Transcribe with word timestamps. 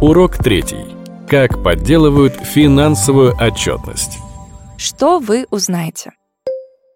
Урок 0.00 0.38
третий. 0.38 0.86
Как 1.28 1.62
подделывают 1.62 2.32
финансовую 2.32 3.34
отчетность. 3.34 4.16
Что 4.78 5.18
вы 5.18 5.46
узнаете? 5.50 6.12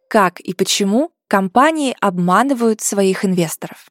Как 0.09 0.41
и 0.41 0.55
почему 0.55 1.11
компании 1.29 1.95
обманывают 2.01 2.81
своих 2.81 3.27
инвесторов? 3.27 3.89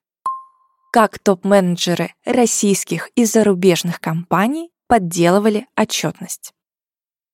Как 0.91 1.19
топ-менеджеры 1.19 2.15
российских 2.25 3.11
и 3.13 3.25
зарубежных 3.25 4.01
компаний 4.01 4.71
подделывали 4.87 5.67
отчетность? 5.79 6.51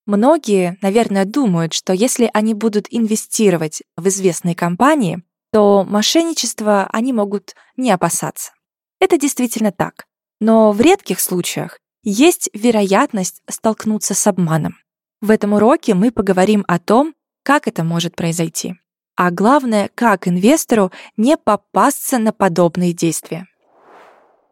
Многие, 0.05 0.77
наверное, 0.82 1.23
думают, 1.23 1.71
что 1.71 1.93
если 1.93 2.30
они 2.34 2.54
будут 2.54 2.88
инвестировать 2.89 3.84
в 3.96 4.05
известные 4.09 4.54
компании, 4.54 5.23
то 5.54 5.86
мошенничества 5.86 6.89
они 6.91 7.14
могут 7.14 7.55
не 7.77 7.89
опасаться. 7.89 8.52
Это 9.00 9.18
действительно 9.18 9.71
так. 9.71 10.09
Но 10.40 10.71
в 10.71 10.80
редких 10.82 11.20
случаях 11.20 11.79
есть 12.04 12.50
вероятность 12.54 13.42
столкнуться 13.50 14.14
с 14.14 14.25
обманом. 14.28 14.78
В 15.21 15.32
этом 15.32 15.54
уроке 15.54 15.93
мы 15.93 16.12
поговорим 16.12 16.64
о 16.68 16.79
том, 16.79 17.14
как 17.43 17.68
это 17.68 17.84
может 17.84 18.15
произойти. 18.15 18.75
А 19.15 19.32
главное, 19.32 19.89
как 19.96 20.28
инвестору 20.28 20.92
не 21.18 21.36
попасться 21.36 22.20
на 22.20 22.32
подобные 22.32 22.93
действия. 22.93 23.48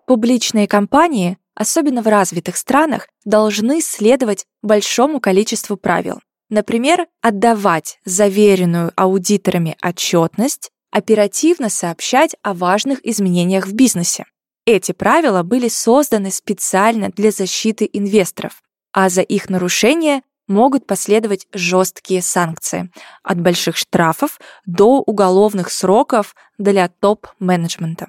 Публичные 0.05 0.68
компании, 0.68 1.38
особенно 1.55 2.02
в 2.02 2.08
развитых 2.08 2.58
странах, 2.58 3.08
должны 3.24 3.82
следовать 3.82 4.46
большому 4.62 5.22
количеству 5.22 5.77
правил. 5.77 6.20
Например, 6.49 7.08
отдавать 7.22 7.99
заверенную 8.04 8.91
аудиторами 8.96 9.77
отчетность, 9.82 10.72
оперативно 10.91 11.70
сообщать 11.70 12.35
о 12.41 12.54
важных 12.54 13.05
изменениях 13.05 13.68
в 13.68 13.74
бизнесе. 13.74 14.26
Эти 14.67 14.91
правила 14.91 15.44
были 15.44 15.70
созданы 15.70 16.30
специально 16.30 17.07
для 17.07 17.31
защиты 17.31 17.89
инвесторов, 17.94 18.62
а 18.91 19.07
за 19.07 19.21
их 19.21 19.49
нарушение 19.49 20.24
могут 20.49 20.85
последовать 20.85 21.48
жесткие 21.54 22.21
санкции, 22.21 22.91
от 23.24 23.40
больших 23.40 23.77
штрафов 23.77 24.41
до 24.65 24.99
уголовных 24.99 25.71
сроков 25.71 26.35
для 26.57 26.90
топ-менеджмента. 26.90 28.07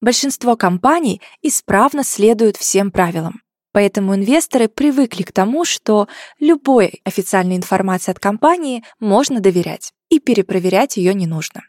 Большинство 0.00 0.56
компаний 0.56 1.20
исправно 1.42 2.04
следуют 2.04 2.56
всем 2.56 2.90
правилам, 2.90 3.42
поэтому 3.72 4.14
инвесторы 4.14 4.68
привыкли 4.68 5.24
к 5.24 5.32
тому, 5.32 5.66
что 5.66 6.08
любой 6.40 7.02
официальной 7.04 7.56
информации 7.56 8.12
от 8.12 8.18
компании 8.18 8.82
можно 8.98 9.40
доверять, 9.40 9.92
и 10.08 10.20
перепроверять 10.20 10.96
ее 10.96 11.12
не 11.12 11.26
нужно. 11.26 11.60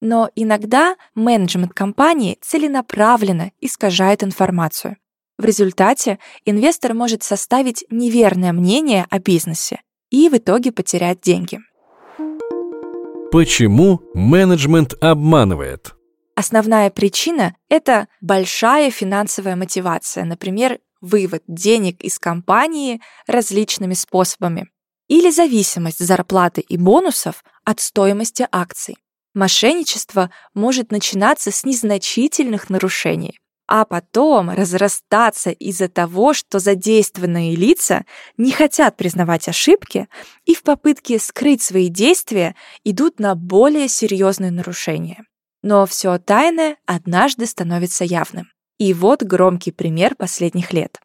Но 0.00 0.30
иногда 0.34 0.96
менеджмент 1.14 1.74
компании 1.74 2.38
целенаправленно 2.40 3.52
искажает 3.60 4.24
информацию. 4.24 4.96
В 5.38 5.44
результате 5.44 6.18
инвестор 6.44 6.94
может 6.94 7.22
составить 7.22 7.84
неверное 7.90 8.52
мнение 8.52 9.06
о 9.10 9.18
бизнесе 9.18 9.80
и 10.10 10.28
в 10.28 10.36
итоге 10.36 10.72
потерять 10.72 11.20
деньги. 11.20 11.60
Почему 13.30 14.02
менеджмент 14.12 14.94
обманывает? 15.00 15.94
Основная 16.34 16.90
причина— 16.90 17.54
это 17.68 18.08
большая 18.20 18.90
финансовая 18.90 19.56
мотивация, 19.56 20.24
например, 20.24 20.80
вывод 21.00 21.42
денег 21.46 22.02
из 22.02 22.18
компании 22.18 23.00
различными 23.26 23.94
способами, 23.94 24.68
или 25.08 25.30
зависимость 25.30 26.04
зарплаты 26.04 26.60
и 26.60 26.76
бонусов 26.76 27.44
от 27.64 27.80
стоимости 27.80 28.46
акций. 28.50 28.96
Мошенничество 29.34 30.30
может 30.54 30.90
начинаться 30.90 31.50
с 31.50 31.64
незначительных 31.64 32.68
нарушений, 32.68 33.38
а 33.68 33.84
потом 33.84 34.50
разрастаться 34.50 35.50
из-за 35.50 35.88
того, 35.88 36.34
что 36.34 36.58
задействованные 36.58 37.54
лица 37.54 38.04
не 38.36 38.50
хотят 38.50 38.96
признавать 38.96 39.46
ошибки 39.48 40.08
и 40.44 40.54
в 40.54 40.64
попытке 40.64 41.20
скрыть 41.20 41.62
свои 41.62 41.88
действия 41.88 42.56
идут 42.82 43.20
на 43.20 43.36
более 43.36 43.86
серьезные 43.86 44.50
нарушения. 44.50 45.24
Но 45.62 45.86
все 45.86 46.18
тайное 46.18 46.78
однажды 46.84 47.46
становится 47.46 48.04
явным. 48.04 48.50
И 48.78 48.92
вот 48.92 49.22
громкий 49.22 49.70
пример 49.70 50.16
последних 50.16 50.72
лет. 50.72 50.98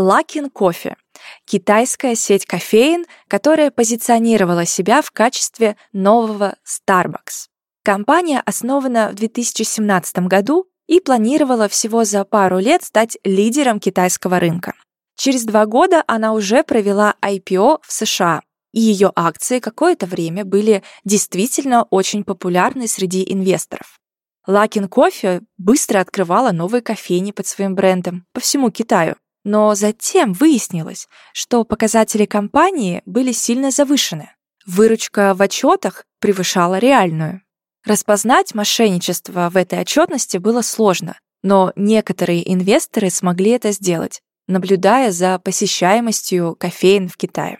Лакин 0.00 0.48
Кофе– 0.48 0.94
китайская 1.44 2.14
сеть 2.14 2.46
кофеин, 2.46 3.04
которая 3.26 3.72
позиционировала 3.72 4.64
себя 4.64 5.02
в 5.02 5.10
качестве 5.10 5.76
нового 5.92 6.54
Starbucks. 6.64 7.48
Компания 7.82 8.40
основана 8.46 9.08
в 9.10 9.16
2017 9.16 10.18
году 10.28 10.68
и 10.86 11.00
планировала 11.00 11.68
всего 11.68 12.04
за 12.04 12.24
пару 12.24 12.60
лет 12.60 12.84
стать 12.84 13.18
лидером 13.24 13.80
китайского 13.80 14.38
рынка. 14.38 14.74
Через 15.16 15.42
два 15.42 15.66
года 15.66 16.04
она 16.06 16.32
уже 16.32 16.62
провела 16.62 17.16
IPO 17.20 17.80
в 17.82 17.92
США, 17.92 18.42
и 18.72 18.78
ее 18.78 19.10
акции 19.16 19.58
какое-то 19.58 20.06
время 20.06 20.44
были 20.44 20.84
действительно 21.04 21.82
очень 21.90 22.22
популярны 22.22 22.86
среди 22.86 23.24
инвесторов. 23.28 23.98
Лакин 24.46 24.86
Кофе 24.86 25.40
быстро 25.56 25.98
открывала 25.98 26.52
новые 26.52 26.82
кофейни 26.82 27.32
под 27.32 27.48
своим 27.48 27.74
брендом 27.74 28.26
по 28.32 28.38
всему 28.38 28.70
Китаю. 28.70 29.16
Но 29.48 29.74
затем 29.74 30.34
выяснилось, 30.34 31.08
что 31.32 31.64
показатели 31.64 32.26
компании 32.26 33.00
были 33.06 33.32
сильно 33.32 33.70
завышены. 33.70 34.30
Выручка 34.66 35.32
в 35.32 35.40
отчетах 35.40 36.04
превышала 36.20 36.76
реальную. 36.76 37.40
Распознать 37.82 38.54
мошенничество 38.54 39.48
в 39.48 39.56
этой 39.56 39.80
отчетности 39.80 40.36
было 40.36 40.60
сложно, 40.60 41.18
но 41.42 41.72
некоторые 41.76 42.52
инвесторы 42.52 43.08
смогли 43.08 43.52
это 43.52 43.72
сделать, 43.72 44.20
наблюдая 44.48 45.12
за 45.12 45.38
посещаемостью 45.38 46.54
кофеин 46.54 47.08
в 47.08 47.16
Китае. 47.16 47.56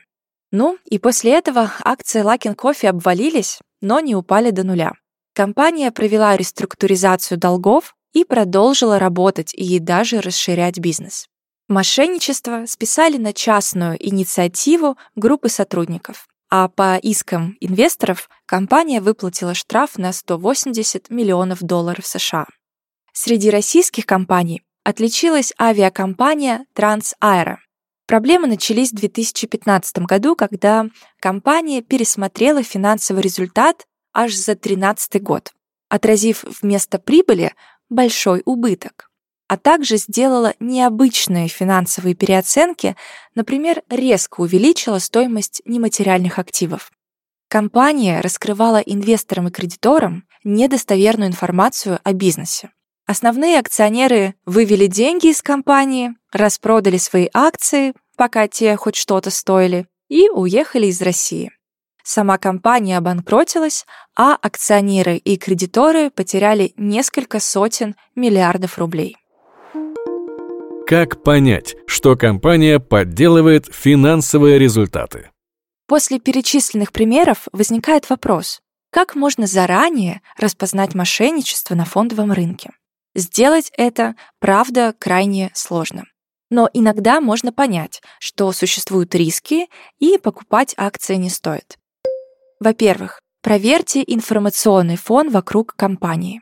Ну, 0.53 0.77
и 0.85 0.99
после 0.99 1.39
этого 1.39 1.73
акции 1.83 2.23
Luckin 2.23 2.55
Coffee 2.55 2.89
обвалились, 2.89 3.61
но 3.81 4.01
не 4.01 4.15
упали 4.15 4.51
до 4.51 4.63
нуля. 4.63 4.93
Компания 5.35 5.91
провела 5.91 6.37
реструктуризацию 6.37 7.39
долгов 7.39 7.95
и 8.13 8.27
продолжила 8.27 8.99
работать 8.99 9.55
и 9.55 9.79
даже 9.79 10.21
расширять 10.21 10.79
бизнес. 10.79 11.29
Мошенничество 11.69 12.65
списали 12.65 13.19
на 13.19 13.35
частную 13.35 13.99
инициативу 14.01 14.97
группы 15.17 15.51
сотрудников, 15.51 16.27
а 16.49 16.69
по 16.69 16.97
искам 16.97 17.59
инвесторов 17.61 18.31
компания 18.47 19.03
выплатила 19.03 19.53
штраф 19.53 19.99
на 19.99 20.15
180 20.15 21.11
миллионов 21.11 21.63
долларов 21.63 22.07
США. 22.07 22.47
Среди 23.13 23.51
российских 23.51 24.07
компаний 24.07 24.63
отличилась 24.83 25.53
авиакомпания 25.61 26.65
Трансаэро. 26.73 27.61
Проблемы 28.07 28.47
начались 28.47 28.91
в 28.91 28.95
2015 28.95 29.99
году, 29.99 30.37
когда 30.37 30.87
компания 31.21 31.83
пересмотрела 31.83 32.63
финансовый 32.63 33.21
результат 33.21 33.87
аж 34.15 34.33
за 34.35 34.55
2013 34.55 35.23
год, 35.23 35.53
отразив 35.91 36.45
вместо 36.63 36.99
прибыли 36.99 37.53
большой 37.91 38.41
убыток 38.47 39.08
а 39.49 39.57
также 39.57 39.97
сделала 39.97 40.55
необычные 40.61 41.49
финансовые 41.49 42.15
переоценки, 42.15 42.97
например, 43.35 43.83
резко 43.89 44.43
увеличила 44.43 44.99
стоимость 44.99 45.63
нематериальных 45.65 46.39
активов. 46.39 46.93
Компания 47.49 48.21
раскрывала 48.21 48.77
инвесторам 48.77 49.49
и 49.49 49.51
кредиторам 49.51 50.25
недостоверную 50.45 51.31
информацию 51.31 51.99
о 52.05 52.13
бизнесе. 52.13 52.71
Основные 53.07 53.59
акционеры 53.59 54.35
вывели 54.45 54.87
деньги 54.87 55.29
из 55.29 55.41
компании, 55.41 56.15
распродали 56.31 56.99
свои 56.99 57.29
акции, 57.33 57.95
пока 58.17 58.49
те 58.49 58.77
хоть 58.77 58.97
что-то 58.97 59.31
стоили, 59.31 59.87
и 60.11 60.29
уехали 60.29 60.87
из 60.87 61.01
России. 61.01 61.51
Сама 62.03 62.37
компания 62.37 62.99
обанкротилась, 62.99 63.87
а 64.15 64.35
акционеры 64.35 65.17
и 65.17 65.37
кредиторы 65.39 66.11
потеряли 66.11 66.75
несколько 66.77 67.41
сотен 67.41 67.97
миллиардов 68.15 68.79
рублей. 68.79 69.17
Как 70.89 71.23
понять, 71.23 71.77
что 71.87 72.17
компания 72.17 72.81
подделывает 72.81 73.67
финансовые 73.67 74.59
результаты? 74.59 75.31
После 75.87 76.19
перечисленных 76.19 76.93
примеров 76.93 77.47
возникает 77.53 78.09
вопрос, 78.09 78.63
как 78.91 79.15
можно 79.15 79.47
заранее 79.47 80.23
распознать 80.39 80.95
мошенничество 80.95 81.75
на 81.75 81.85
фондовом 81.85 82.33
рынке? 82.33 82.71
Сделать 83.15 83.71
это, 83.77 84.15
правда, 84.39 84.95
крайне 84.99 85.51
сложно. 85.53 86.05
Но 86.51 86.71
иногда 86.73 87.21
можно 87.21 87.53
понять, 87.53 88.01
что 88.19 88.51
существуют 88.53 89.15
риски 89.15 89.67
и 89.99 90.17
покупать 90.17 90.73
акции 90.79 91.17
не 91.17 91.29
стоит. 91.29 91.77
Во-первых, 92.61 93.21
проверьте 93.43 94.03
информационный 94.07 94.97
фон 94.97 95.29
вокруг 95.29 95.75
компании. 95.77 96.41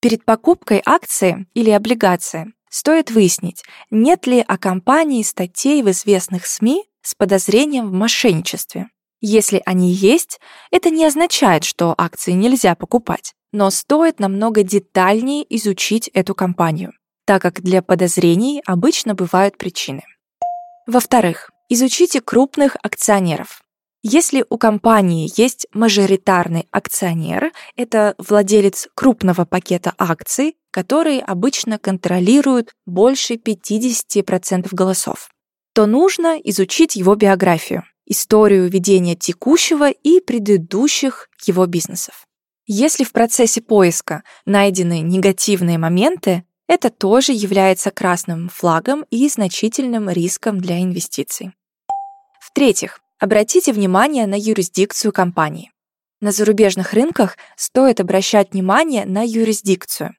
Перед 0.00 0.24
покупкой 0.24 0.80
акции 0.82 1.46
или 1.52 1.68
облигации 1.68 2.54
Стоит 2.70 3.10
выяснить, 3.10 3.62
нет 3.90 4.26
ли 4.26 4.44
о 4.46 4.58
компании 4.58 5.22
статей 5.22 5.82
в 5.82 5.90
известных 5.90 6.46
СМИ 6.46 6.84
с 7.02 7.14
подозрением 7.14 7.88
в 7.88 7.92
мошенничестве. 7.92 8.88
Если 9.20 9.62
они 9.64 9.92
есть, 9.92 10.40
это 10.70 10.90
не 10.90 11.04
означает, 11.04 11.64
что 11.64 11.94
акции 11.96 12.32
нельзя 12.32 12.74
покупать, 12.74 13.34
но 13.52 13.70
стоит 13.70 14.20
намного 14.20 14.62
детальнее 14.62 15.44
изучить 15.56 16.08
эту 16.08 16.34
компанию. 16.34 16.92
так 17.26 17.42
как 17.42 17.60
для 17.60 17.82
подозрений 17.82 18.62
обычно 18.64 19.14
бывают 19.14 19.58
причины. 19.58 20.02
Во-вторых, 20.86 21.50
изучите 21.68 22.20
крупных 22.20 22.76
акционеров. 22.82 23.62
Если 24.02 24.44
у 24.48 24.56
компании 24.56 25.28
есть 25.36 25.66
мажоритарный 25.72 26.68
акционер, 26.70 27.52
это 27.74 28.14
владелец 28.18 28.88
крупного 28.94 29.44
пакета 29.44 29.92
акций, 29.98 30.56
который 30.76 31.20
обычно 31.20 31.78
контролирует 31.78 32.74
больше 32.84 33.36
50% 33.36 34.68
голосов, 34.72 35.30
то 35.72 35.86
нужно 35.86 36.38
изучить 36.44 36.96
его 36.96 37.14
биографию, 37.14 37.84
историю 38.04 38.68
ведения 38.68 39.14
текущего 39.14 39.88
и 39.90 40.20
предыдущих 40.20 41.30
его 41.46 41.64
бизнесов. 41.64 42.26
Если 42.66 43.04
в 43.04 43.12
процессе 43.12 43.62
поиска 43.62 44.22
найдены 44.44 45.00
негативные 45.00 45.78
моменты, 45.78 46.44
это 46.68 46.90
тоже 46.90 47.32
является 47.32 47.90
красным 47.90 48.50
флагом 48.50 49.06
и 49.08 49.30
значительным 49.30 50.10
риском 50.10 50.60
для 50.60 50.82
инвестиций. 50.82 51.52
В-третьих, 52.38 53.00
обратите 53.18 53.72
внимание 53.72 54.26
на 54.26 54.38
юрисдикцию 54.38 55.10
компании. 55.14 55.72
На 56.20 56.32
зарубежных 56.32 56.92
рынках 56.92 57.38
стоит 57.56 57.98
обращать 57.98 58.52
внимание 58.52 59.06
на 59.06 59.26
юрисдикцию. 59.26 60.14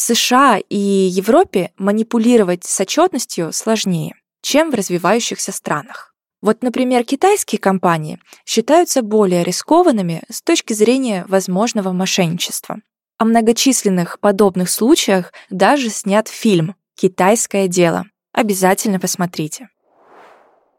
В 0.00 0.02
США 0.02 0.58
и 0.70 0.78
Европе 0.78 1.72
манипулировать 1.76 2.64
с 2.64 2.80
отчетностью 2.80 3.52
сложнее, 3.52 4.14
чем 4.40 4.70
в 4.70 4.74
развивающихся 4.74 5.52
странах. 5.52 6.14
Вот, 6.40 6.62
например, 6.62 7.04
китайские 7.04 7.58
компании 7.58 8.18
считаются 8.46 9.02
более 9.02 9.44
рискованными 9.44 10.22
с 10.30 10.40
точки 10.40 10.72
зрения 10.72 11.26
возможного 11.28 11.92
мошенничества. 11.92 12.78
О 13.18 13.26
многочисленных 13.26 14.20
подобных 14.20 14.70
случаях 14.70 15.34
даже 15.50 15.90
снят 15.90 16.28
фильм 16.28 16.76
«Китайское 16.94 17.68
дело». 17.68 18.06
Обязательно 18.32 19.00
посмотрите. 19.00 19.68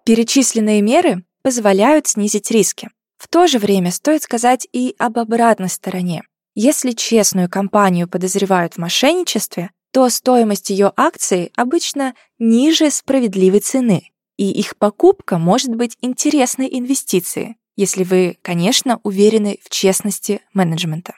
Перечисленные 0.03 0.81
меры 0.81 1.23
позволяют 1.43 2.07
снизить 2.07 2.49
риски. 2.49 2.89
В 3.19 3.27
то 3.27 3.45
же 3.45 3.59
время 3.59 3.91
стоит 3.91 4.23
сказать 4.23 4.67
и 4.73 4.95
об 4.97 5.19
обратной 5.19 5.69
стороне. 5.69 6.23
Если 6.53 6.91
честную 6.91 7.49
компанию 7.49 8.09
подозревают 8.09 8.73
в 8.73 8.77
мошенничестве, 8.77 9.71
то 9.91 10.09
стоимость 10.09 10.69
ее 10.69 10.91
акций 10.95 11.51
обычно 11.55 12.13
ниже 12.39 12.89
справедливой 12.89 13.59
цены, 13.59 14.11
и 14.37 14.51
их 14.51 14.77
покупка 14.77 15.37
может 15.37 15.75
быть 15.75 15.97
интересной 16.01 16.67
инвестицией, 16.71 17.57
если 17.75 18.03
вы, 18.03 18.37
конечно, 18.41 18.99
уверены 19.03 19.59
в 19.63 19.69
честности 19.69 20.41
менеджмента. 20.53 21.13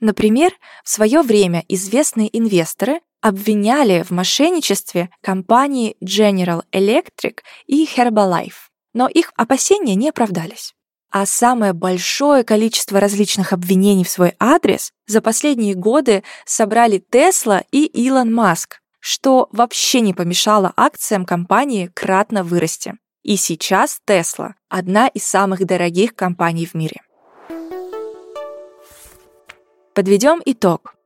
Например, 0.00 0.52
в 0.84 0.90
свое 0.90 1.22
время 1.22 1.64
известные 1.68 2.36
инвесторы 2.36 3.00
обвиняли 3.20 4.02
в 4.02 4.10
мошенничестве 4.10 5.10
компании 5.22 5.96
General 6.02 6.62
Electric 6.72 7.38
и 7.66 7.86
Herbalife, 7.86 8.68
но 8.92 9.08
их 9.08 9.32
опасения 9.36 9.94
не 9.94 10.10
оправдались. 10.10 10.74
А 11.14 11.26
самое 11.26 11.72
большое 11.72 12.42
количество 12.42 12.98
различных 12.98 13.52
обвинений 13.52 14.02
в 14.02 14.08
свой 14.08 14.34
адрес 14.40 14.90
за 15.06 15.20
последние 15.20 15.74
годы 15.76 16.24
собрали 16.44 17.04
Tesla 17.08 17.62
и 17.70 17.84
Илон 17.84 18.34
Маск, 18.34 18.80
что 18.98 19.48
вообще 19.52 20.00
не 20.00 20.12
помешало 20.12 20.72
акциям 20.76 21.24
компании 21.24 21.88
кратно 21.94 22.42
вырасти. 22.42 22.94
И 23.22 23.36
сейчас 23.36 24.00
Tesla– 24.08 24.54
одна 24.68 25.06
из 25.06 25.22
самых 25.22 25.64
дорогих 25.64 26.16
компаний 26.16 26.66
в 26.66 26.74
мире. 26.74 27.00
Подведем 29.94 30.42
итог. 30.44 30.96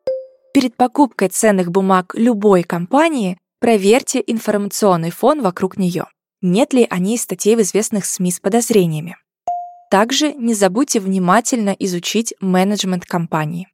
Перед 0.54 0.75
покупкой 0.75 1.28
ценных 1.28 1.70
бумаг 1.70 2.14
любой 2.14 2.62
компании 2.62 3.37
проверьте 3.61 4.25
информационный 4.26 5.11
фон 5.11 5.43
вокруг 5.43 5.76
нее. 5.76 6.06
Нет 6.40 6.72
ли 6.72 6.87
о 6.88 6.99
ней 6.99 7.19
статей 7.19 7.56
в 7.56 7.61
известных 7.61 8.06
СМИ 8.06 8.32
с 8.32 8.40
подозрениями? 8.40 9.19
Также 9.90 10.35
не 10.35 10.55
забудьте 10.55 11.00
внимательно 11.00 11.75
изучить 11.79 12.35
менеджмент 12.40 13.05
компании. 13.06 13.69